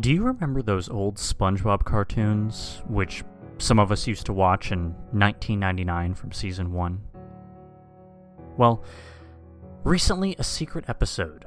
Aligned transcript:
Do 0.00 0.10
you 0.10 0.22
remember 0.22 0.62
those 0.62 0.88
old 0.88 1.16
SpongeBob 1.16 1.84
cartoons, 1.84 2.80
which 2.86 3.24
some 3.58 3.78
of 3.78 3.92
us 3.92 4.06
used 4.06 4.24
to 4.24 4.32
watch 4.32 4.72
in 4.72 4.94
1999 5.10 6.14
from 6.14 6.32
season 6.32 6.72
1? 6.72 7.00
Well, 8.56 8.82
recently 9.84 10.34
a 10.38 10.44
secret 10.44 10.86
episode 10.88 11.44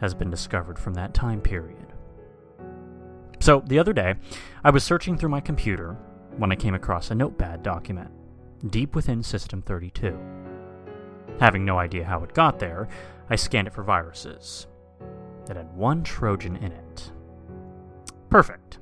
has 0.00 0.14
been 0.14 0.30
discovered 0.30 0.78
from 0.78 0.94
that 0.94 1.12
time 1.12 1.42
period. 1.42 1.92
So, 3.40 3.62
the 3.66 3.78
other 3.78 3.92
day, 3.92 4.14
I 4.64 4.70
was 4.70 4.84
searching 4.84 5.18
through 5.18 5.28
my 5.28 5.40
computer 5.40 5.98
when 6.38 6.50
I 6.50 6.56
came 6.56 6.74
across 6.74 7.10
a 7.10 7.14
notepad 7.14 7.62
document 7.62 8.10
deep 8.70 8.94
within 8.94 9.22
System 9.22 9.60
32. 9.60 10.18
Having 11.40 11.66
no 11.66 11.78
idea 11.78 12.04
how 12.04 12.24
it 12.24 12.32
got 12.32 12.58
there, 12.58 12.88
I 13.28 13.36
scanned 13.36 13.66
it 13.66 13.74
for 13.74 13.82
viruses. 13.82 14.66
It 15.50 15.56
had 15.56 15.76
one 15.76 16.02
Trojan 16.02 16.56
in 16.56 16.72
it. 16.72 17.12
Perfect. 18.32 18.78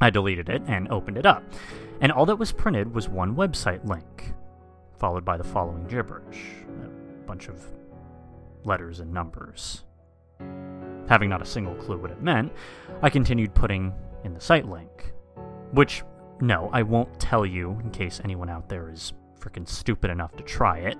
I 0.00 0.10
deleted 0.10 0.48
it 0.48 0.60
and 0.66 0.88
opened 0.88 1.16
it 1.16 1.24
up, 1.24 1.44
and 2.00 2.10
all 2.10 2.26
that 2.26 2.34
was 2.34 2.50
printed 2.50 2.92
was 2.92 3.08
one 3.08 3.36
website 3.36 3.88
link, 3.88 4.34
followed 4.98 5.24
by 5.24 5.36
the 5.36 5.44
following 5.44 5.86
gibberish 5.86 6.42
a 6.84 7.24
bunch 7.24 7.48
of 7.48 7.64
letters 8.64 8.98
and 8.98 9.14
numbers. 9.14 9.84
Having 11.08 11.30
not 11.30 11.42
a 11.42 11.46
single 11.46 11.76
clue 11.76 11.96
what 11.96 12.10
it 12.10 12.20
meant, 12.22 12.52
I 13.02 13.08
continued 13.08 13.54
putting 13.54 13.94
in 14.24 14.34
the 14.34 14.40
site 14.40 14.68
link. 14.68 15.12
Which, 15.70 16.02
no, 16.40 16.68
I 16.72 16.82
won't 16.82 17.20
tell 17.20 17.46
you 17.46 17.78
in 17.84 17.92
case 17.92 18.20
anyone 18.24 18.50
out 18.50 18.68
there 18.68 18.90
is 18.90 19.12
freaking 19.38 19.68
stupid 19.68 20.10
enough 20.10 20.34
to 20.38 20.42
try 20.42 20.78
it, 20.78 20.98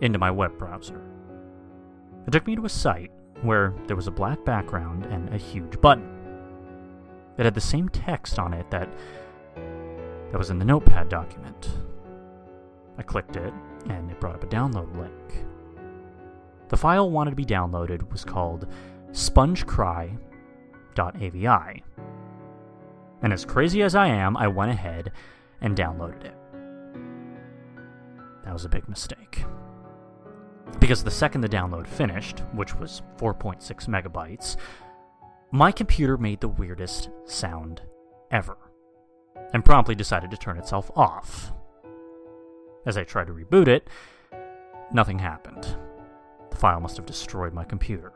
into 0.00 0.18
my 0.18 0.30
web 0.30 0.56
browser. 0.56 1.02
It 2.26 2.30
took 2.30 2.46
me 2.46 2.56
to 2.56 2.64
a 2.64 2.70
site 2.70 3.10
where 3.42 3.74
there 3.88 3.96
was 3.96 4.06
a 4.06 4.10
black 4.10 4.42
background 4.46 5.04
and 5.04 5.28
a 5.34 5.36
huge 5.36 5.78
button. 5.82 6.17
It 7.38 7.44
had 7.44 7.54
the 7.54 7.60
same 7.60 7.88
text 7.88 8.38
on 8.38 8.52
it 8.52 8.70
that 8.70 8.88
that 9.54 10.38
was 10.38 10.50
in 10.50 10.58
the 10.58 10.64
notepad 10.64 11.08
document. 11.08 11.70
I 12.98 13.02
clicked 13.02 13.36
it, 13.36 13.54
and 13.88 14.10
it 14.10 14.20
brought 14.20 14.34
up 14.34 14.44
a 14.44 14.48
download 14.48 14.94
link. 14.96 15.46
The 16.68 16.76
file 16.76 17.10
wanted 17.10 17.30
to 17.30 17.36
be 17.36 17.46
downloaded 17.46 18.10
was 18.10 18.24
called 18.24 18.66
spongecry.avi. 19.12 21.84
And 23.22 23.32
as 23.32 23.44
crazy 23.44 23.82
as 23.82 23.94
I 23.94 24.08
am, 24.08 24.36
I 24.36 24.48
went 24.48 24.70
ahead 24.70 25.12
and 25.60 25.76
downloaded 25.76 26.24
it. 26.24 26.34
That 28.44 28.52
was 28.52 28.64
a 28.64 28.68
big 28.68 28.88
mistake. 28.88 29.44
Because 30.78 31.02
the 31.02 31.10
second 31.10 31.40
the 31.40 31.48
download 31.48 31.86
finished, 31.86 32.40
which 32.52 32.74
was 32.74 33.02
4.6 33.16 33.88
megabytes, 33.88 34.56
my 35.50 35.72
computer 35.72 36.18
made 36.18 36.40
the 36.40 36.48
weirdest 36.48 37.08
sound 37.24 37.82
ever, 38.30 38.56
and 39.54 39.64
promptly 39.64 39.94
decided 39.94 40.30
to 40.30 40.36
turn 40.36 40.58
itself 40.58 40.90
off. 40.94 41.52
As 42.84 42.98
I 42.98 43.04
tried 43.04 43.28
to 43.28 43.32
reboot 43.32 43.66
it, 43.66 43.88
nothing 44.92 45.18
happened. 45.18 45.76
The 46.50 46.56
file 46.56 46.80
must 46.80 46.96
have 46.96 47.06
destroyed 47.06 47.54
my 47.54 47.64
computer. 47.64 48.12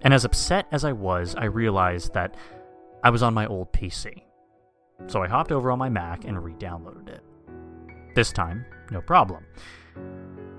And 0.00 0.14
as 0.14 0.24
upset 0.24 0.66
as 0.70 0.84
I 0.84 0.92
was, 0.92 1.34
I 1.34 1.44
realized 1.44 2.14
that 2.14 2.36
I 3.02 3.10
was 3.10 3.22
on 3.22 3.34
my 3.34 3.46
old 3.46 3.72
PC. 3.72 4.22
So 5.08 5.22
I 5.22 5.28
hopped 5.28 5.50
over 5.50 5.70
on 5.70 5.78
my 5.78 5.88
Mac 5.88 6.24
and 6.24 6.42
re 6.42 6.54
downloaded 6.54 7.08
it. 7.08 7.22
This 8.14 8.32
time, 8.32 8.64
no 8.90 9.00
problem. 9.00 9.44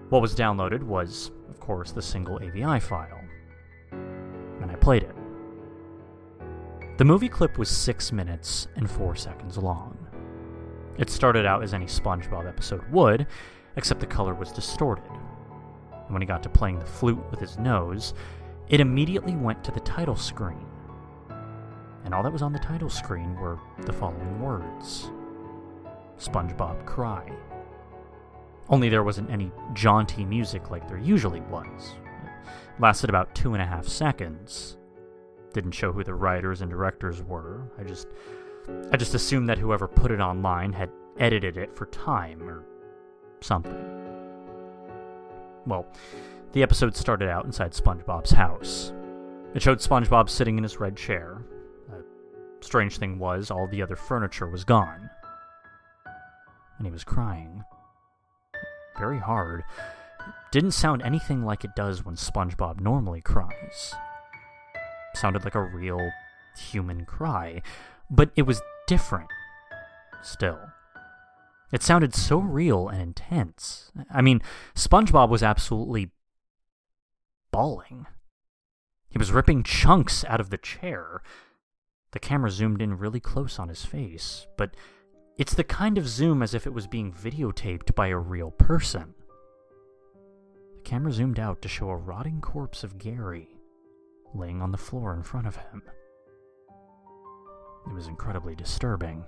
What 0.10 0.22
was 0.22 0.36
downloaded 0.36 0.84
was, 0.84 1.32
of 1.50 1.60
course, 1.60 1.92
the 1.92 2.02
single 2.02 2.42
AVI 2.42 2.80
file. 2.82 3.22
And 3.92 4.70
I 4.70 4.76
played 4.76 5.04
it. 5.04 5.16
The 6.98 7.06
movie 7.06 7.30
clip 7.30 7.58
was 7.58 7.70
6 7.70 8.12
minutes 8.12 8.68
and 8.76 8.90
4 8.90 9.16
seconds 9.16 9.58
long. 9.58 9.98
It 11.00 11.10
started 11.10 11.44
out 11.44 11.64
as 11.64 11.74
any 11.74 11.88
SpongeBob 11.88 12.48
episode 12.48 12.84
would, 12.92 13.26
except 13.78 14.00
the 14.00 14.06
color 14.06 14.36
was 14.36 14.52
distorted. 14.52 15.10
When 16.10 16.22
he 16.22 16.28
got 16.28 16.44
to 16.44 16.50
playing 16.50 16.78
the 16.78 16.86
flute 16.86 17.24
with 17.32 17.40
his 17.40 17.58
nose, 17.58 18.14
it 18.70 18.80
immediately 18.80 19.36
went 19.36 19.64
to 19.64 19.72
the 19.72 19.80
title 19.80 20.16
screen. 20.16 20.68
And 22.06 22.14
all 22.14 22.22
that 22.22 22.32
was 22.32 22.44
on 22.44 22.54
the 22.54 22.60
title 22.60 22.92
screen 22.92 23.36
were 23.40 23.58
the 23.86 23.94
following 23.94 24.40
words 24.40 25.10
SpongeBob 26.20 26.86
Cry. 26.86 27.28
Only 28.70 28.90
there 28.90 29.04
wasn't 29.04 29.32
any 29.32 29.52
jaunty 29.74 30.24
music 30.24 30.70
like 30.70 30.88
there 30.88 31.00
usually 31.00 31.42
was. 31.42 31.96
It 32.46 32.82
lasted 32.82 33.10
about 33.10 33.34
two 33.34 33.54
and 33.54 33.64
a 33.64 33.66
half 33.66 33.88
seconds. 33.88 34.78
Didn't 35.54 35.72
show 35.72 35.92
who 35.92 36.04
the 36.04 36.16
writers 36.16 36.62
and 36.62 36.70
directors 36.70 37.22
were. 37.22 37.62
I 37.80 37.84
just 37.84 38.08
I 38.92 38.98
just 38.98 39.14
assumed 39.14 39.50
that 39.50 39.58
whoever 39.58 39.88
put 39.88 40.12
it 40.12 40.20
online 40.20 40.74
had 40.74 40.90
edited 41.20 41.58
it 41.58 41.76
for 41.76 41.86
time 41.88 42.42
or 42.50 42.64
something. 43.42 44.04
Well, 45.66 45.86
the 46.54 46.64
episode 46.64 46.96
started 46.96 47.30
out 47.30 47.46
inside 47.46 47.72
SpongeBob's 47.72 48.32
house. 48.32 48.94
It 49.54 49.62
showed 49.62 49.80
SpongeBob 49.80 50.30
sitting 50.30 50.58
in 50.58 50.64
his 50.64 50.80
red 50.80 50.98
chair. 50.98 51.42
A 51.92 52.64
strange 52.64 52.98
thing 52.98 53.20
was, 53.20 53.52
all 53.52 53.68
the 53.68 53.82
other 53.82 53.96
furniture 53.96 54.48
was 54.48 54.64
gone. 54.64 55.10
And 56.78 56.88
he 56.88 56.92
was 56.92 57.04
crying. 57.04 57.64
Very 58.98 59.20
hard. 59.20 59.64
Didn't 60.52 60.72
sound 60.72 61.02
anything 61.04 61.46
like 61.46 61.64
it 61.64 61.76
does 61.76 62.04
when 62.04 62.16
SpongeBob 62.16 62.80
normally 62.80 63.22
cries. 63.22 63.94
Sounded 65.16 65.44
like 65.44 65.56
a 65.56 65.62
real 65.62 66.12
human 66.58 67.06
cry, 67.06 67.62
but 68.10 68.32
it 68.36 68.44
was 68.44 68.62
different. 68.88 69.30
Still. 70.22 70.60
It 71.72 71.82
sounded 71.82 72.14
so 72.14 72.38
real 72.38 72.88
and 72.88 73.02
intense. 73.02 73.92
I 74.12 74.22
mean, 74.22 74.42
SpongeBob 74.76 75.30
was 75.30 75.42
absolutely 75.42 76.12
bawling. 77.52 78.06
He 79.10 79.18
was 79.18 79.32
ripping 79.32 79.64
chunks 79.64 80.24
out 80.26 80.40
of 80.40 80.50
the 80.50 80.58
chair. 80.58 81.22
The 82.12 82.20
camera 82.20 82.52
zoomed 82.52 82.82
in 82.82 82.98
really 82.98 83.20
close 83.20 83.58
on 83.58 83.70
his 83.70 83.86
face, 83.86 84.46
but 84.56 84.76
it's 85.38 85.56
the 85.56 85.64
kind 85.64 85.98
of 85.98 86.08
zoom 86.08 86.44
as 86.44 86.54
if 86.54 86.68
it 86.68 86.74
was 86.74 86.86
being 86.86 87.12
videotaped 87.12 87.96
by 87.96 88.08
a 88.08 88.18
real 88.18 88.52
person. 88.52 89.16
The 90.76 90.82
camera 90.84 91.12
zoomed 91.12 91.40
out 91.40 91.62
to 91.64 91.68
show 91.68 91.90
a 91.90 91.96
rotting 91.96 92.40
corpse 92.40 92.84
of 92.84 93.00
Gary 93.00 93.58
laying 94.34 94.62
on 94.62 94.72
the 94.72 94.78
floor 94.78 95.14
in 95.14 95.24
front 95.24 95.48
of 95.48 95.56
him. 95.56 95.82
It 97.88 97.94
was 97.94 98.08
incredibly 98.08 98.56
disturbing. 98.56 99.26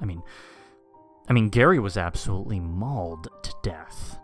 I 0.00 0.04
mean, 0.04 0.22
I 1.28 1.32
mean 1.32 1.48
Gary 1.48 1.78
was 1.78 1.96
absolutely 1.96 2.60
mauled 2.60 3.28
to 3.42 3.54
death. 3.62 4.18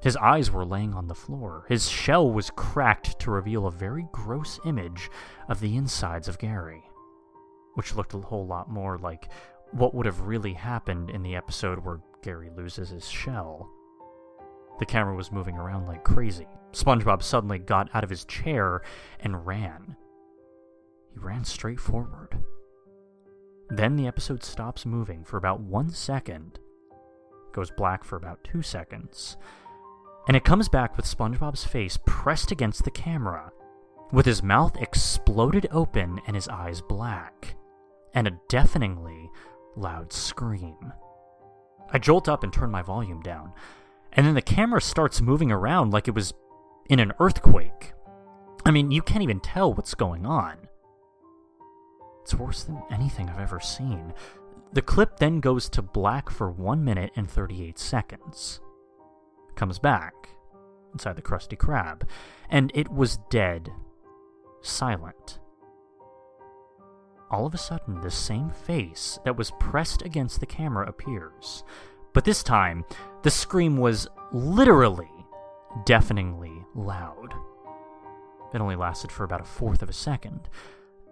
His 0.00 0.16
eyes 0.16 0.50
were 0.50 0.64
laying 0.64 0.94
on 0.94 1.08
the 1.08 1.14
floor. 1.14 1.64
His 1.68 1.88
shell 1.88 2.30
was 2.30 2.50
cracked 2.50 3.18
to 3.20 3.32
reveal 3.32 3.66
a 3.66 3.72
very 3.72 4.06
gross 4.12 4.60
image 4.64 5.10
of 5.48 5.60
the 5.60 5.76
insides 5.76 6.28
of 6.28 6.38
Gary, 6.38 6.84
which 7.74 7.96
looked 7.96 8.14
a 8.14 8.18
whole 8.18 8.46
lot 8.46 8.70
more 8.70 8.98
like 8.98 9.28
what 9.72 9.94
would 9.94 10.06
have 10.06 10.20
really 10.20 10.52
happened 10.52 11.10
in 11.10 11.22
the 11.22 11.34
episode 11.34 11.84
where 11.84 12.00
Gary 12.22 12.50
loses 12.56 12.90
his 12.90 13.08
shell. 13.08 13.68
The 14.78 14.86
camera 14.86 15.14
was 15.14 15.32
moving 15.32 15.56
around 15.56 15.86
like 15.86 16.04
crazy. 16.04 16.46
SpongeBob 16.72 17.22
suddenly 17.22 17.58
got 17.58 17.88
out 17.94 18.04
of 18.04 18.10
his 18.10 18.24
chair 18.24 18.82
and 19.20 19.46
ran. 19.46 19.96
He 21.12 21.18
ran 21.18 21.44
straight 21.44 21.80
forward. 21.80 22.38
Then 23.70 23.96
the 23.96 24.06
episode 24.06 24.44
stops 24.44 24.86
moving 24.86 25.24
for 25.24 25.36
about 25.36 25.60
one 25.60 25.90
second, 25.90 26.58
goes 27.52 27.70
black 27.70 28.04
for 28.04 28.16
about 28.16 28.44
two 28.44 28.62
seconds, 28.62 29.36
and 30.26 30.36
it 30.36 30.44
comes 30.44 30.68
back 30.68 30.96
with 30.96 31.06
SpongeBob's 31.06 31.64
face 31.64 31.98
pressed 32.06 32.50
against 32.50 32.84
the 32.84 32.90
camera, 32.90 33.52
with 34.12 34.26
his 34.26 34.42
mouth 34.42 34.76
exploded 34.76 35.66
open 35.70 36.20
and 36.26 36.34
his 36.34 36.48
eyes 36.48 36.80
black, 36.80 37.56
and 38.14 38.26
a 38.26 38.38
deafeningly 38.48 39.30
loud 39.76 40.12
scream. 40.12 40.92
I 41.90 41.98
jolt 41.98 42.28
up 42.28 42.44
and 42.44 42.52
turn 42.52 42.70
my 42.70 42.82
volume 42.82 43.20
down, 43.20 43.52
and 44.12 44.26
then 44.26 44.34
the 44.34 44.42
camera 44.42 44.80
starts 44.80 45.20
moving 45.20 45.52
around 45.52 45.92
like 45.92 46.08
it 46.08 46.14
was 46.14 46.32
in 46.88 47.00
an 47.00 47.12
earthquake. 47.20 47.92
I 48.64 48.70
mean, 48.70 48.90
you 48.90 49.02
can't 49.02 49.22
even 49.22 49.40
tell 49.40 49.72
what's 49.72 49.94
going 49.94 50.26
on. 50.26 50.56
It's 52.22 52.34
worse 52.34 52.64
than 52.64 52.82
anything 52.90 53.28
I've 53.28 53.40
ever 53.40 53.60
seen. 53.60 54.12
The 54.72 54.82
clip 54.82 55.18
then 55.18 55.40
goes 55.40 55.68
to 55.70 55.82
black 55.82 56.28
for 56.28 56.50
1 56.50 56.84
minute 56.84 57.10
and 57.16 57.30
38 57.30 57.78
seconds 57.78 58.60
comes 59.58 59.78
back 59.78 60.28
inside 60.92 61.16
the 61.16 61.22
Krusty 61.22 61.56
Krab, 61.56 62.02
and 62.48 62.70
it 62.74 62.88
was 62.88 63.18
dead, 63.28 63.70
silent. 64.62 65.40
All 67.30 67.44
of 67.44 67.52
a 67.52 67.58
sudden, 67.58 68.00
the 68.00 68.10
same 68.10 68.50
face 68.50 69.18
that 69.24 69.36
was 69.36 69.52
pressed 69.60 70.02
against 70.02 70.40
the 70.40 70.46
camera 70.46 70.88
appears, 70.88 71.62
but 72.18 72.24
this 72.24 72.42
time, 72.42 72.84
the 73.22 73.30
scream 73.30 73.76
was 73.76 74.08
literally 74.32 75.08
deafeningly 75.86 76.64
loud. 76.74 77.32
It 78.52 78.60
only 78.60 78.74
lasted 78.74 79.12
for 79.12 79.22
about 79.22 79.40
a 79.40 79.44
fourth 79.44 79.82
of 79.82 79.88
a 79.88 79.92
second. 79.92 80.48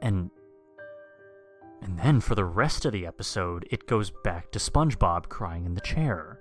And 0.02 0.32
and 1.80 1.96
then 1.96 2.20
for 2.20 2.34
the 2.34 2.44
rest 2.44 2.84
of 2.84 2.92
the 2.92 3.06
episode, 3.06 3.68
it 3.70 3.86
goes 3.86 4.10
back 4.24 4.50
to 4.50 4.58
SpongeBob 4.58 5.28
crying 5.28 5.64
in 5.64 5.74
the 5.74 5.80
chair. 5.80 6.40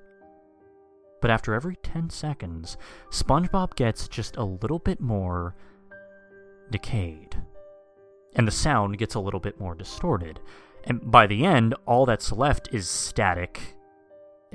But 1.22 1.30
after 1.30 1.54
every 1.54 1.76
10 1.84 2.10
seconds, 2.10 2.76
SpongeBob 3.12 3.76
gets 3.76 4.08
just 4.08 4.36
a 4.36 4.44
little 4.44 4.80
bit 4.80 5.00
more 5.00 5.56
decayed. 6.72 7.40
And 8.36 8.48
the 8.48 8.52
sound 8.52 8.98
gets 8.98 9.14
a 9.14 9.20
little 9.20 9.40
bit 9.40 9.60
more 9.60 9.76
distorted. 9.76 10.40
And 10.86 11.12
by 11.12 11.28
the 11.28 11.46
end, 11.46 11.76
all 11.86 12.08
that's 12.08 12.32
left 12.32 12.70
is 12.74 12.90
static 12.90 13.76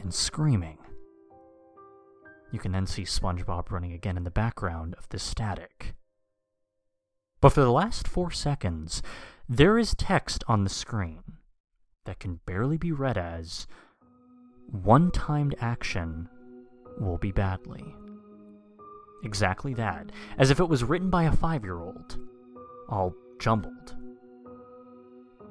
and 0.03 0.13
screaming. 0.13 0.79
You 2.53 2.59
can 2.59 2.73
then 2.73 2.87
see 2.87 3.03
SpongeBob 3.03 3.71
running 3.71 3.93
again 3.93 4.17
in 4.17 4.25
the 4.25 4.31
background 4.31 4.95
of 4.99 5.09
this 5.09 5.23
static. 5.23 5.95
But 7.41 7.51
for 7.51 7.61
the 7.61 7.71
last 7.71 8.09
four 8.09 8.31
seconds, 8.31 9.03
there 9.49 9.79
is 9.79 9.95
text 9.95 10.45
on 10.47 10.65
the 10.65 10.71
screen 10.71 11.23
that 12.05 12.19
can 12.19 12.41
barely 12.47 12.77
be 12.77 12.93
read 12.93 13.17
as 13.17 13.67
one 14.71 15.11
timed 15.11 15.55
action 15.61 16.29
will 17.01 17.19
be 17.19 17.33
badly. 17.33 17.95
Exactly 19.23 19.75
that, 19.75 20.11
as 20.39 20.51
if 20.51 20.61
it 20.61 20.69
was 20.69 20.85
written 20.85 21.11
by 21.11 21.25
a 21.25 21.33
five 21.33 21.65
year 21.65 21.79
old, 21.81 22.19
all 22.89 23.15
jumbled. 23.39 23.97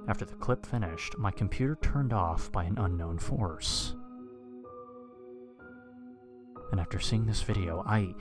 After 0.08 0.26
the 0.26 0.36
clip 0.36 0.66
finished, 0.66 1.18
my 1.18 1.32
computer 1.32 1.78
turned 1.82 2.14
off 2.14 2.52
by 2.52 2.64
an 2.64 2.78
unknown 2.78 3.20
force. 3.20 3.96
And 6.72 6.80
after 6.80 7.00
seeing 7.00 7.26
this 7.26 7.42
video, 7.42 7.84
I. 7.86 8.16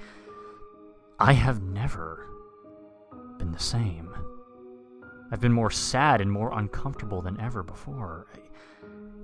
I 1.21 1.33
have 1.33 1.63
never 1.63 2.29
been 3.39 3.51
the 3.51 3.59
same. 3.59 4.15
I've 5.33 5.41
been 5.41 5.53
more 5.53 5.71
sad 5.71 6.21
and 6.21 6.31
more 6.31 6.57
uncomfortable 6.57 7.23
than 7.23 7.41
ever 7.41 7.63
before. 7.63 8.29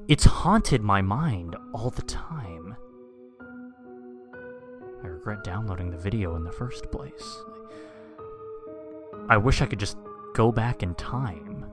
It's 0.08 0.24
haunted 0.24 0.82
my 0.82 1.02
mind 1.02 1.56
all 1.72 1.90
the 1.90 2.02
time. 2.02 2.76
I 5.02 5.06
regret 5.06 5.44
downloading 5.44 5.90
the 5.90 5.96
video 5.96 6.34
in 6.36 6.44
the 6.44 6.52
first 6.52 6.90
place. 6.90 7.38
I 9.28 9.36
wish 9.36 9.62
I 9.62 9.66
could 9.66 9.78
just 9.78 9.96
go 10.34 10.50
back 10.50 10.82
in 10.82 10.94
time 10.96 11.64